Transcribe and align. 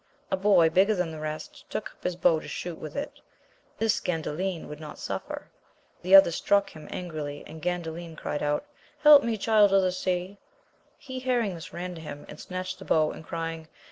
A 0.31 0.35
boy 0.35 0.67
big 0.71 0.87
ger 0.87 0.95
than 0.95 1.11
the 1.11 1.19
rest 1.19 1.69
took 1.69 1.91
up 1.91 2.03
his 2.03 2.15
bow 2.15 2.39
to 2.39 2.47
shoot 2.47 2.79
with 2.79 2.95
it; 2.95 3.21
this 3.77 3.99
Gandalin 4.01 4.67
would 4.67 4.79
not 4.79 4.97
suffer; 4.97 5.51
the 6.01 6.15
other 6.15 6.31
struck 6.31 6.71
him 6.71 6.87
angrily, 6.89 7.43
and 7.45 7.61
Gandalin 7.61 8.15
cried 8.17 8.41
out. 8.41 8.65
Help 9.03 9.21
me. 9.23 9.37
Child 9.37 9.71
of 9.73 9.83
the 9.83 9.91
Sea! 9.91 10.39
He 10.97 11.19
hearing 11.19 11.53
this 11.53 11.71
ran 11.71 11.93
to 11.93 12.01
him, 12.01 12.25
and 12.27 12.39
snatched 12.39 12.79
the 12.79 12.85
bow 12.85 13.11
and 13.11 13.23
crying. 13.23 13.67